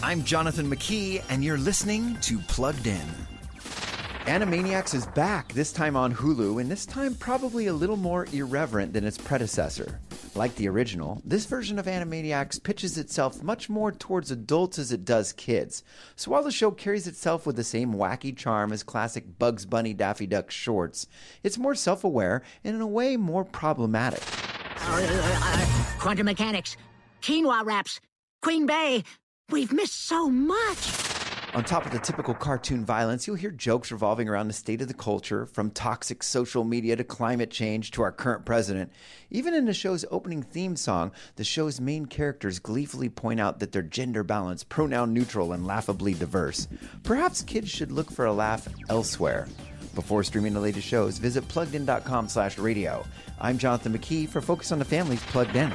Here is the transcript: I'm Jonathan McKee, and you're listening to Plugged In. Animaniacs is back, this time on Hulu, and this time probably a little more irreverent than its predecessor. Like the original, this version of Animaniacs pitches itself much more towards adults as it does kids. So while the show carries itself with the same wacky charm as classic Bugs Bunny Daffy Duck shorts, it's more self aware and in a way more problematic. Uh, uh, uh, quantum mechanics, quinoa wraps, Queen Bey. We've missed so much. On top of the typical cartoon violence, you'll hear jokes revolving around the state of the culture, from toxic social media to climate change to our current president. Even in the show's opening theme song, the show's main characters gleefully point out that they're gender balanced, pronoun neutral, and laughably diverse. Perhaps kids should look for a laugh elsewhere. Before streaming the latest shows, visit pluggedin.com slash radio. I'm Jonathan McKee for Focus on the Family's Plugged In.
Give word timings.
I'm 0.00 0.22
Jonathan 0.22 0.70
McKee, 0.70 1.24
and 1.28 1.42
you're 1.42 1.58
listening 1.58 2.16
to 2.20 2.38
Plugged 2.38 2.86
In. 2.86 3.06
Animaniacs 4.26 4.94
is 4.94 5.06
back, 5.06 5.52
this 5.54 5.72
time 5.72 5.96
on 5.96 6.14
Hulu, 6.14 6.60
and 6.60 6.70
this 6.70 6.86
time 6.86 7.14
probably 7.16 7.66
a 7.66 7.72
little 7.72 7.96
more 7.96 8.26
irreverent 8.32 8.92
than 8.92 9.04
its 9.04 9.18
predecessor. 9.18 10.00
Like 10.36 10.54
the 10.54 10.68
original, 10.68 11.20
this 11.24 11.46
version 11.46 11.80
of 11.80 11.86
Animaniacs 11.86 12.62
pitches 12.62 12.96
itself 12.96 13.42
much 13.42 13.68
more 13.68 13.90
towards 13.90 14.30
adults 14.30 14.78
as 14.78 14.92
it 14.92 15.04
does 15.04 15.32
kids. 15.32 15.82
So 16.14 16.30
while 16.30 16.44
the 16.44 16.52
show 16.52 16.70
carries 16.70 17.08
itself 17.08 17.44
with 17.44 17.56
the 17.56 17.64
same 17.64 17.92
wacky 17.92 18.36
charm 18.36 18.72
as 18.72 18.84
classic 18.84 19.36
Bugs 19.40 19.66
Bunny 19.66 19.94
Daffy 19.94 20.28
Duck 20.28 20.52
shorts, 20.52 21.08
it's 21.42 21.58
more 21.58 21.74
self 21.74 22.04
aware 22.04 22.42
and 22.62 22.76
in 22.76 22.80
a 22.80 22.86
way 22.86 23.16
more 23.16 23.44
problematic. 23.44 24.22
Uh, 24.80 24.92
uh, 24.92 25.38
uh, 25.42 25.84
quantum 25.98 26.26
mechanics, 26.26 26.76
quinoa 27.20 27.64
wraps, 27.64 28.00
Queen 28.42 28.64
Bey. 28.64 29.02
We've 29.50 29.72
missed 29.72 30.04
so 30.06 30.28
much. 30.28 31.08
On 31.54 31.64
top 31.64 31.86
of 31.86 31.92
the 31.92 31.98
typical 31.98 32.34
cartoon 32.34 32.84
violence, 32.84 33.26
you'll 33.26 33.36
hear 33.36 33.50
jokes 33.50 33.90
revolving 33.90 34.28
around 34.28 34.48
the 34.48 34.52
state 34.52 34.82
of 34.82 34.88
the 34.88 34.94
culture, 34.94 35.46
from 35.46 35.70
toxic 35.70 36.22
social 36.22 36.64
media 36.64 36.96
to 36.96 37.04
climate 37.04 37.50
change 37.50 37.90
to 37.92 38.02
our 38.02 38.12
current 38.12 38.44
president. 38.44 38.92
Even 39.30 39.54
in 39.54 39.64
the 39.64 39.72
show's 39.72 40.04
opening 40.10 40.42
theme 40.42 40.76
song, 40.76 41.12
the 41.36 41.44
show's 41.44 41.80
main 41.80 42.04
characters 42.04 42.58
gleefully 42.58 43.08
point 43.08 43.40
out 43.40 43.58
that 43.58 43.72
they're 43.72 43.80
gender 43.80 44.22
balanced, 44.22 44.68
pronoun 44.68 45.14
neutral, 45.14 45.54
and 45.54 45.66
laughably 45.66 46.12
diverse. 46.12 46.68
Perhaps 47.02 47.40
kids 47.40 47.70
should 47.70 47.90
look 47.90 48.10
for 48.10 48.26
a 48.26 48.32
laugh 48.34 48.68
elsewhere. 48.90 49.48
Before 49.94 50.22
streaming 50.22 50.52
the 50.52 50.60
latest 50.60 50.86
shows, 50.86 51.16
visit 51.16 51.48
pluggedin.com 51.48 52.28
slash 52.28 52.58
radio. 52.58 53.02
I'm 53.40 53.56
Jonathan 53.56 53.96
McKee 53.96 54.28
for 54.28 54.42
Focus 54.42 54.72
on 54.72 54.78
the 54.78 54.84
Family's 54.84 55.22
Plugged 55.24 55.56
In. 55.56 55.72